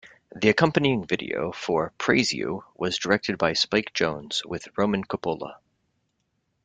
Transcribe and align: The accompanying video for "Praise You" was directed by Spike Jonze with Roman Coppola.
The 0.35 0.49
accompanying 0.49 1.05
video 1.05 1.51
for 1.51 1.93
"Praise 1.99 2.33
You" 2.33 2.63
was 2.75 2.97
directed 2.97 3.37
by 3.37 3.53
Spike 3.53 3.93
Jonze 3.93 4.43
with 4.47 4.67
Roman 4.75 5.03
Coppola. 5.03 5.57